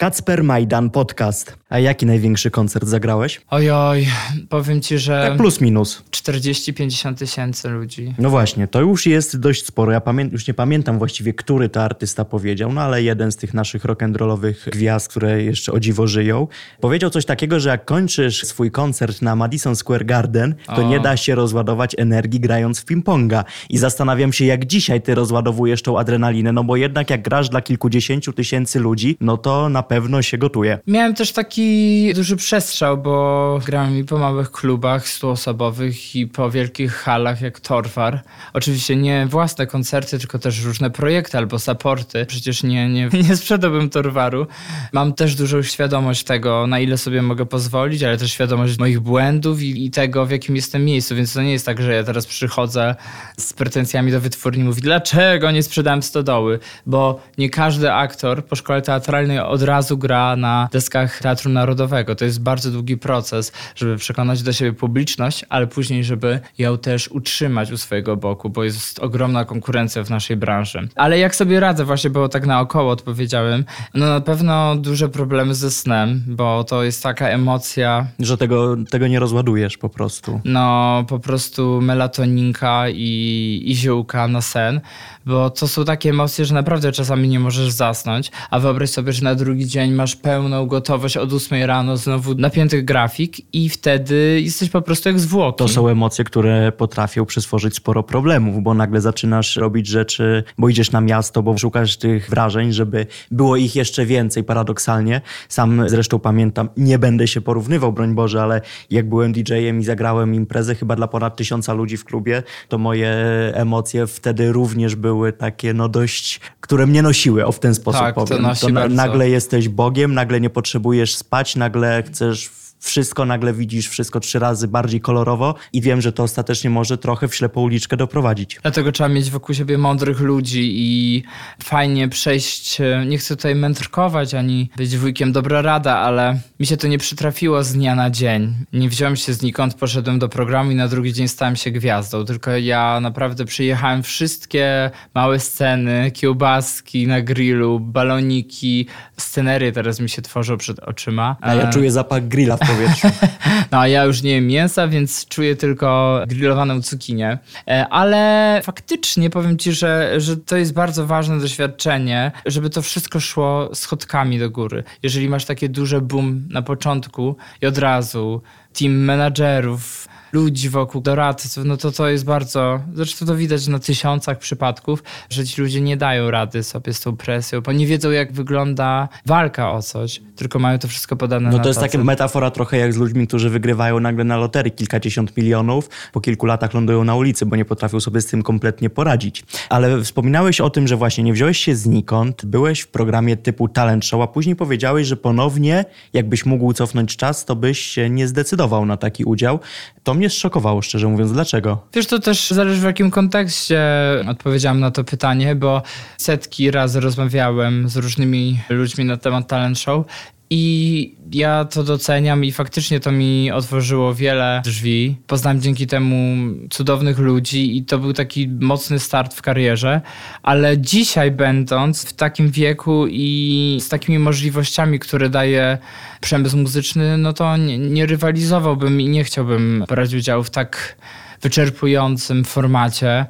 Kacper 0.05 0.43
Majdan 0.43 0.89
Podcast. 0.89 1.55
A 1.70 1.79
jaki 1.79 2.05
największy 2.05 2.51
koncert 2.51 2.88
zagrałeś? 2.88 3.41
Ojoj, 3.50 4.08
powiem 4.50 4.81
ci, 4.81 4.98
że 4.98 5.27
Tak 5.29 5.38
plus 5.38 5.62
minus. 5.62 6.03
40-50 6.12 7.15
tysięcy 7.15 7.70
ludzi. 7.70 8.13
No 8.17 8.29
właśnie, 8.29 8.67
to 8.67 8.81
już 8.81 9.05
jest 9.05 9.39
dość 9.39 9.65
sporo. 9.65 9.91
Ja 9.91 10.00
pamię- 10.01 10.29
już 10.31 10.48
nie 10.48 10.53
pamiętam 10.53 10.98
właściwie, 10.98 11.34
który 11.34 11.70
to 11.70 11.84
artysta 11.84 12.25
powiedział, 12.25 12.74
no 12.74 12.81
ale 12.81 13.03
jeden 13.03 13.31
z 13.31 13.36
tych 13.38 13.53
naszych 13.53 13.84
rock'n'rollowych 13.86 14.53
gwiazd, 14.72 15.08
które 15.10 15.43
jeszcze 15.43 15.72
o 15.72 15.79
dziwo 15.79 16.08
żyją, 16.08 16.48
powiedział 16.79 17.10
coś 17.10 17.25
takiego, 17.25 17.60
że 17.60 17.70
jak 17.70 17.86
kończysz 17.86 18.43
swój 18.46 18.72
koncert 18.72 19.22
na 19.22 19.36
Madison 19.36 19.75
Square 19.75 20.05
Garden, 20.05 20.55
to 20.65 20.74
O. 20.75 20.89
nie 20.89 21.00
da 21.00 21.17
się 21.17 21.36
rozładować 21.36 21.96
energii 21.98 22.39
grając 22.39 22.79
w 22.79 22.86
ping-ponga. 22.86 23.43
I 23.70 23.77
zastanawiam 23.77 24.34
się, 24.34 24.46
jak 24.46 24.65
dzisiaj 24.65 25.01
ty 25.01 25.15
rozładowujesz 25.15 25.81
tą 25.81 26.00
adrenalinę, 26.00 26.51
no 26.51 26.63
bo 26.63 26.75
jednak 26.75 27.10
jak 27.10 27.22
grasz 27.22 27.50
dla 27.50 27.62
kilkudziesięciu 27.62 28.34
tysięcy 28.34 28.79
ludzi, 28.79 29.17
no 29.22 29.38
to 29.38 29.70
na 29.70 29.84
pewno 29.92 30.22
się 30.22 30.38
gotuje. 30.38 30.80
Miałem 30.88 31.16
też 31.16 31.32
taki 31.32 32.14
duży 32.14 32.36
przestrzał, 32.36 32.98
bo 32.98 33.60
grałem 33.66 33.98
i 33.98 34.04
po 34.04 34.18
małych 34.18 34.52
klubach 34.52 35.08
stuosobowych 35.08 36.16
i 36.16 36.28
po 36.28 36.52
wielkich 36.52 36.94
halach 36.94 37.42
jak 37.42 37.60
Torwar. 37.60 38.22
Oczywiście 38.54 38.96
nie 38.96 39.28
własne 39.30 39.68
koncerty, 39.68 40.20
tylko 40.20 40.40
też 40.40 40.64
różne 40.64 40.90
projekty 40.90 41.38
albo 41.38 41.60
supporty. 41.60 42.26
Przecież 42.26 42.64
nie, 42.64 42.90
nie, 42.90 43.10
nie 43.30 43.38
sprzedałbym 43.38 43.90
Torwaru. 43.90 44.48
Mam 44.94 45.14
też 45.14 45.36
dużą 45.36 45.64
świadomość 45.64 46.24
tego, 46.24 46.68
na 46.68 46.80
ile 46.80 46.98
sobie 46.98 47.22
mogę 47.22 47.46
pozwolić, 47.46 48.04
ale 48.04 48.18
też 48.18 48.32
świadomość 48.32 48.80
moich 48.80 49.00
błędów 49.00 49.62
i, 49.62 49.86
i 49.86 49.92
tego, 49.92 50.26
w 50.26 50.32
jakim 50.32 50.56
jestem 50.56 50.86
miejscu. 50.86 51.16
Więc 51.16 51.34
to 51.34 51.42
nie 51.42 51.52
jest 51.52 51.66
tak, 51.66 51.82
że 51.82 51.94
ja 51.94 52.04
teraz 52.04 52.26
przychodzę 52.28 52.96
z 53.38 53.54
pretensjami 53.54 54.12
do 54.12 54.22
wytwórni 54.22 54.62
i 54.62 54.66
mówię, 54.66 54.82
dlaczego 54.82 55.52
nie 55.52 55.64
sprzedałem 55.64 56.04
stodoły? 56.04 56.60
Bo 56.86 57.22
nie 57.38 57.50
każdy 57.50 57.94
aktor 57.94 58.46
po 58.46 58.56
szkole 58.56 58.82
teatralnej 58.82 59.40
od 59.40 59.62
razu 59.62 59.81
gra 59.98 60.36
na 60.36 60.70
deskach 60.72 61.20
Teatru 61.20 61.52
Narodowego. 61.52 62.16
To 62.16 62.26
jest 62.26 62.42
bardzo 62.42 62.72
długi 62.72 62.98
proces, 62.98 63.52
żeby 63.76 63.98
przekonać 63.98 64.44
do 64.44 64.54
siebie 64.54 64.74
publiczność, 64.74 65.46
ale 65.50 65.68
później, 65.68 66.04
żeby 66.04 66.40
ją 66.58 66.78
też 66.78 67.08
utrzymać 67.08 67.72
u 67.72 67.78
swojego 67.78 68.18
boku, 68.18 68.50
bo 68.50 68.64
jest 68.64 69.00
ogromna 69.00 69.46
konkurencja 69.46 70.04
w 70.04 70.10
naszej 70.10 70.38
branży. 70.38 70.88
Ale 70.96 71.20
jak 71.20 71.36
sobie 71.36 71.60
radzę, 71.60 71.86
właśnie, 71.86 72.10
bo 72.10 72.30
tak 72.30 72.46
naokoło 72.46 72.92
odpowiedziałem, 72.92 73.66
no 73.94 74.06
na 74.06 74.22
pewno 74.22 74.76
duże 74.76 75.10
problemy 75.10 75.56
ze 75.56 75.72
snem, 75.72 76.24
bo 76.28 76.64
to 76.64 76.84
jest 76.84 77.04
taka 77.04 77.28
emocja, 77.28 78.08
Że 78.20 78.38
tego, 78.38 78.76
tego 78.90 79.08
nie 79.08 79.20
rozładujesz 79.20 79.78
po 79.78 79.90
prostu. 79.90 80.42
no 80.46 81.06
po 81.08 81.20
prostu 81.20 81.80
melatoninka 81.82 82.90
i, 82.90 83.64
i 83.66 83.76
ziółka 83.76 84.28
na 84.28 84.42
sen, 84.42 84.82
bo 85.25 85.50
to 85.50 85.68
są 85.68 85.86
takie 85.86 86.10
emocje, 86.10 86.46
że 86.46 86.54
naprawdę 86.54 86.92
czasami 86.92 87.28
nie 87.28 87.40
możesz 87.40 87.72
zasnąć, 87.72 88.32
a 88.50 88.60
wyobraź 88.60 88.90
sobie, 88.90 89.13
że 89.13 89.24
na 89.24 89.36
drugi 89.36 89.68
dzień 89.68 89.94
masz 89.94 90.16
pełną 90.16 90.66
gotowość 90.68 91.18
od 91.18 91.34
8 91.34 91.63
rano, 91.63 91.98
znowu 91.98 92.36
napięty 92.36 92.84
grafik 92.84 93.54
i 93.56 93.70
wtedy 93.70 94.42
jesteś 94.44 94.70
po 94.70 94.82
prostu 94.82 95.10
jak 95.10 95.20
zwłoki. 95.20 95.58
To 95.58 95.68
są 95.68 95.88
emocje, 95.88 96.25
które 96.25 96.72
potrafią 96.72 97.25
przysporzyć 97.25 97.75
sporo 97.75 98.04
problemów, 98.04 98.63
bo 98.63 98.74
nagle 98.74 99.01
zaczynasz 99.01 99.56
robić 99.56 99.88
rzeczy, 99.88 100.44
bo 100.58 100.70
idziesz 100.70 100.92
na 100.92 101.01
miasto, 101.01 101.44
bo 101.44 101.58
szukasz 101.58 101.98
tych 101.98 102.30
wrażeń, 102.30 102.74
żeby 102.74 103.06
było 103.32 103.56
ich 103.56 103.75
jeszcze 103.75 104.06
więcej, 104.06 104.44
paradoksalnie. 104.44 105.22
Sam 105.50 105.90
zresztą 105.90 106.20
pamiętam, 106.20 106.70
nie 106.78 107.00
będę 107.00 107.28
się 107.28 107.42
porównywał, 107.42 107.94
broń 107.94 108.16
Boże, 108.16 108.44
ale 108.44 108.62
jak 108.90 109.10
byłem 109.10 109.34
DJ-em 109.34 109.80
i 109.80 109.84
zagrałem 109.84 110.36
imprezę 110.36 110.75
chyba 110.75 110.96
dla 110.96 111.08
ponad 111.08 111.36
tysiąca 111.36 111.74
ludzi 111.74 111.98
w 111.98 112.06
klubie, 112.06 112.44
to 112.68 112.78
moje 112.78 113.12
emocje 113.54 114.08
wtedy 114.08 114.51
również 114.51 114.96
były 114.96 115.11
takie, 115.38 115.74
no 115.74 115.89
dość, 115.89 116.39
które 116.62 116.88
mnie 116.88 117.01
nosiły, 117.01 117.46
o 117.46 117.51
w 117.51 117.60
ten 117.60 117.75
sposób 117.75 118.01
Tak, 118.01 118.15
to 118.15 118.25
powiem. 118.25 118.41
nosi 118.44 118.68
na, 118.68 118.82
bardzo. 118.82 118.96
nagle 118.96 119.30
jesteś 119.30 119.70
Bogiem, 119.70 120.13
nagle 120.13 120.41
nie 120.41 120.50
potrzebujesz 120.50 121.15
spać, 121.15 121.56
nagle 121.56 122.03
chcesz 122.03 122.50
wszystko, 122.86 123.26
nagle 123.26 123.54
widzisz 123.54 123.90
wszystko 123.90 124.20
trzy 124.20 124.40
razy 124.40 124.68
bardziej 124.68 125.02
kolorowo 125.02 125.56
i 125.74 125.82
wiem, 125.82 126.02
że 126.02 126.12
to 126.14 126.24
ostatecznie 126.24 126.70
może 126.70 126.98
trochę 126.98 127.28
w 127.28 127.36
ślepą 127.36 127.62
uliczkę 127.62 127.98
doprowadzić. 127.98 128.60
Dlatego 128.62 128.92
trzeba 128.92 129.10
mieć 129.10 129.30
wokół 129.32 129.56
siebie 129.56 129.78
mądrych 129.78 130.20
ludzi 130.20 130.72
i 130.76 131.24
fajnie 131.64 132.10
przejść. 132.10 132.82
e, 132.82 133.06
Nie 133.06 133.18
chcę 133.18 133.36
tutaj 133.36 133.56
mędrkować 133.56 134.34
ani 134.34 134.70
być 134.78 134.98
wujkiem 134.98 135.32
dobra 135.32 135.62
rada, 135.62 135.98
ale 135.98 136.40
mi 136.60 136.66
się 136.66 136.78
to 136.78 136.88
nie 136.88 136.98
przytrafiło 136.98 137.64
z 137.64 137.74
dnia 137.74 137.96
na 137.96 138.10
dzień. 138.10 138.54
Nie 138.74 138.90
wziąłem 138.90 139.16
się 139.16 139.34
znikąd, 139.34 139.74
poszedłem 139.74 140.20
do 140.20 140.30
programu 140.30 140.72
i 140.72 140.76
na 140.76 140.88
drugi 140.88 141.14
dzień 141.14 141.28
stałem 141.28 141.56
się 141.56 141.72
gwiazdą. 141.72 142.26
Tylko 142.26 142.52
ja 142.52 143.00
naprawdę 143.00 143.46
przyjechałem 143.46 144.04
wszystkie 144.04 144.92
małe 145.16 145.40
sceny, 145.40 146.12
kiełbaski 146.12 147.08
na 147.08 147.22
grillu, 147.22 147.80
baloniki, 147.80 148.86
scenerie 149.18 149.72
teraz 149.72 150.00
mi 150.00 150.10
się 150.10 150.22
tworzą 150.22 150.58
przed 150.58 150.80
oczyma. 150.80 151.36
A 151.42 151.54
ja 151.56 151.70
E, 151.70 151.74
czuję 151.74 151.92
zapach 151.92 152.28
grilla 152.28 152.58
w 152.58 152.60
powietrzu. 152.75 153.08
no 153.72 153.88
ja 153.88 154.04
już 154.04 154.22
nie 154.22 154.32
jem 154.32 154.48
mięsa, 154.48 154.88
więc 154.88 155.25
czuję 155.25 155.56
tylko 155.56 156.22
grillowaną 156.28 156.82
cukinię. 156.82 157.38
E, 157.68 157.88
Ale 157.90 158.62
faktycznie 158.63 159.30
powiem 159.30 159.58
ci, 159.58 159.72
że, 159.72 160.22
że 160.22 160.38
to 160.38 160.58
jest 160.58 160.74
bardzo 160.74 161.08
ważne 161.08 161.40
doświadczenie, 161.40 162.32
żeby 162.46 162.70
to 162.70 162.82
wszystko 162.82 163.20
szło 163.20 163.70
schodkami 163.75 164.40
do 164.40 164.50
góry. 164.50 164.84
Jeżeli 165.04 165.30
masz 165.30 165.46
takie 165.46 165.70
duże 165.70 166.01
boom 166.01 166.48
na 166.50 166.62
początku 166.62 167.36
i 167.62 167.66
od 167.66 167.78
razu 167.78 168.42
team 168.74 168.94
menadżerów, 168.94 170.08
ludzi 170.32 170.70
wokół, 170.70 171.02
doradców, 171.02 171.66
no 171.66 171.78
to 171.78 171.92
to 171.92 172.08
jest 172.10 172.26
bardzo, 172.26 172.80
zresztą 172.94 173.26
to 173.26 173.36
widać 173.36 173.68
na 173.68 173.80
tysiącach 173.80 174.38
przypadków, 174.38 175.04
że 175.30 175.46
ci 175.46 175.62
ludzie 175.62 175.82
nie 175.82 175.98
dają 175.98 176.32
rady 176.32 176.64
sobie 176.64 176.94
z 176.94 177.00
tą 177.00 177.18
presją, 177.18 177.62
bo 177.62 177.72
nie 177.72 177.88
wiedzą 177.88 178.12
jak 178.12 178.34
wygląda 178.34 179.10
walka 179.26 179.72
o 179.72 179.82
coś, 179.82 180.22
tylko 180.36 180.60
mają 180.60 180.80
to 180.80 180.88
wszystko 180.88 181.16
podane 181.16 181.50
No 181.50 181.60
to 181.60 181.68
jest 181.68 181.80
taka 181.80 181.98
metafora 181.98 182.52
trochę 182.52 182.78
jak 182.78 182.94
z 182.94 182.98
ludźmi, 182.98 183.28
którzy 183.28 183.50
wygrywają 183.50 184.00
nagle 184.00 184.24
na 184.24 184.38
loterii 184.38 184.72
kilkadziesiąt 184.72 185.38
milionów, 185.38 185.90
po 186.12 186.22
kilku 186.22 186.46
latach 186.46 186.74
lądują 186.74 187.04
na 187.04 187.16
ulicy, 187.16 187.46
bo 187.46 187.56
nie 187.56 187.66
potrafią 187.66 188.00
sobie 188.00 188.22
z 188.22 188.26
tym 188.26 188.44
kompletnie 188.44 188.90
poradzić. 188.90 189.44
Ale 189.70 190.04
wspominałeś 190.04 190.62
o 190.62 190.70
tym, 190.70 190.88
że 190.88 190.98
właśnie 190.98 191.24
nie 191.24 191.34
wziąłeś 191.34 191.58
się 191.58 191.76
znikąd, 191.76 192.46
byłeś 192.46 192.82
w 192.82 192.88
programie 192.88 193.38
typu 193.38 193.68
talent 193.68 194.06
show, 194.06 194.22
a 194.22 194.28
później 194.28 194.56
powiedziałeś, 194.56 195.08
że 195.08 195.18
ponownie, 195.18 195.86
jakbyś 196.14 196.46
mógł 196.46 196.74
cofnąć 196.74 197.18
czas, 197.18 197.46
to 197.46 197.56
byś 197.56 197.80
się 197.80 198.10
nie 198.10 198.28
zdecydował 198.28 198.86
na 198.86 198.98
taki 198.98 199.24
udział. 199.24 199.60
To 200.04 200.14
mnie 200.22 200.30
zszokowało, 200.30 200.82
szczerze 200.82 201.08
mówiąc. 201.08 201.34
Dlaczego? 201.34 201.78
Wiesz, 201.94 202.08
to 202.08 202.20
też 202.20 202.51
zależy 202.51 202.82
w 202.82 202.84
jakim 202.84 203.12
kontekście 203.12 203.82
odpowiedziałam 204.28 204.80
na 204.80 204.92
to 204.92 205.04
pytanie, 205.04 205.56
bo 205.56 205.82
setki 206.18 206.72
razy 206.72 207.00
rozmawiałem 207.00 207.90
z 207.90 207.98
różnymi 207.98 208.60
ludźmi 208.70 209.06
na 209.06 209.18
temat 209.18 209.48
talent 209.48 209.80
show 209.80 210.06
i 210.53 211.15
ja 211.31 211.65
to 211.65 211.84
doceniam 211.84 212.46
i 212.46 212.51
faktycznie 212.51 213.00
to 213.00 213.12
mi 213.12 213.51
otworzyło 213.51 214.13
wiele 214.15 214.62
drzwi. 214.65 215.15
Poznałem 215.27 215.62
dzięki 215.62 215.88
temu 215.88 216.36
cudownych 216.70 217.20
ludzi 217.20 217.77
i 217.77 217.86
to 217.86 218.00
był 218.00 218.13
taki 218.13 218.48
mocny 218.48 219.00
start 219.00 219.34
w 219.34 219.41
karierze, 219.41 220.01
ale 220.43 220.77
dzisiaj 220.77 221.31
będąc 221.31 222.05
w 222.05 222.13
takim 222.13 222.50
wieku 222.50 223.05
i 223.10 223.77
z 223.81 223.89
takimi 223.89 224.20
możliwościami, 224.20 225.00
które 225.00 225.29
daje 225.29 225.77
przemysł 226.22 226.58
muzyczny, 226.58 227.17
no 227.17 227.34
to 227.34 227.58
nie, 227.58 227.77
nie 227.77 228.05
rywalizowałbym 228.05 229.01
i 229.01 229.10
nie 229.10 229.24
chciałbym 229.24 229.86
brać 229.88 230.13
udziału 230.13 230.43
w 230.43 230.50
tak 230.50 230.98
wyczerpującym 231.41 232.46
formacie. 232.46 233.25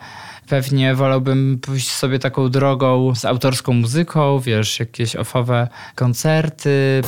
Pewnie 0.47 0.95
wolałbym 0.95 1.59
pójść 1.61 1.91
sobie 1.91 2.19
taką 2.19 2.49
drogą 2.49 3.15
z 3.15 3.25
autorską 3.25 3.73
muzyką, 3.73 4.39
wiesz, 4.39 4.79
jakieś 4.79 5.15
ofowe 5.15 5.67
koncerty. 5.95 7.01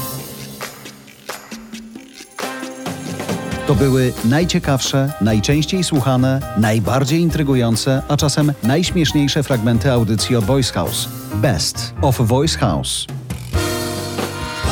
To 3.67 3.75
były 3.75 4.13
najciekawsze, 4.25 5.13
najczęściej 5.21 5.83
słuchane, 5.83 6.39
najbardziej 6.57 7.21
intrygujące, 7.21 8.01
a 8.07 8.17
czasem 8.17 8.53
najśmieszniejsze 8.63 9.43
fragmenty 9.43 9.91
audycji 9.91 10.35
od 10.35 10.43
Voice 10.43 10.73
House. 10.73 11.09
Best 11.35 11.93
of 12.01 12.17
Voice 12.17 12.59
House. 12.59 13.07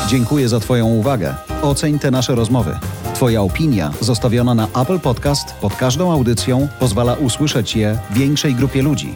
Dziękuję 0.08 0.48
za 0.48 0.60
Twoją 0.60 0.86
uwagę. 0.86 1.34
Oceń 1.62 1.98
te 1.98 2.10
nasze 2.10 2.34
rozmowy. 2.34 2.78
Twoja 3.22 3.42
opinia 3.42 3.92
zostawiona 4.00 4.54
na 4.54 4.68
Apple 4.82 4.98
Podcast 4.98 5.54
pod 5.54 5.76
każdą 5.76 6.12
audycją 6.12 6.68
pozwala 6.80 7.14
usłyszeć 7.14 7.76
je 7.76 7.98
większej 8.10 8.54
grupie 8.54 8.82
ludzi. 8.82 9.14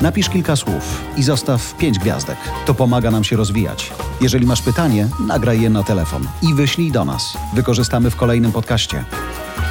Napisz 0.00 0.28
kilka 0.28 0.56
słów 0.56 1.00
i 1.16 1.22
zostaw 1.22 1.74
pięć 1.76 1.98
gwiazdek. 1.98 2.36
To 2.66 2.74
pomaga 2.74 3.10
nam 3.10 3.24
się 3.24 3.36
rozwijać. 3.36 3.92
Jeżeli 4.20 4.46
masz 4.46 4.62
pytanie, 4.62 5.08
nagraj 5.26 5.60
je 5.60 5.70
na 5.70 5.82
telefon 5.82 6.26
i 6.42 6.54
wyślij 6.54 6.92
do 6.92 7.04
nas. 7.04 7.36
Wykorzystamy 7.54 8.10
w 8.10 8.16
kolejnym 8.16 8.52
podcaście. 8.52 9.04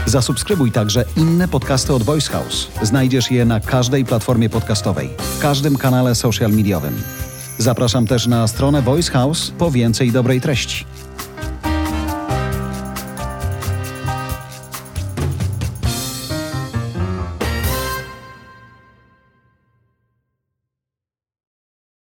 Zasubskrybuj 0.06 0.72
także 0.72 1.06
inne 1.18 1.48
podcasty 1.48 1.94
od 1.94 2.04
Voice 2.04 2.32
House. 2.32 2.68
Znajdziesz 2.82 3.32
je 3.32 3.46
na 3.46 3.60
każdej 3.60 4.06
platformie 4.06 4.50
podcastowej, 4.50 5.10
w 5.18 5.40
każdym 5.40 5.78
kanale 5.78 6.16
social 6.16 6.52
mediowym. 6.52 7.02
Zapraszam 7.58 8.08
też 8.08 8.28
na 8.28 8.48
stronę 8.48 8.82
Voice 8.82 9.12
House 9.12 9.52
po 9.58 9.72
więcej 9.72 10.12
dobrej 10.12 10.42
treści. 10.42 10.86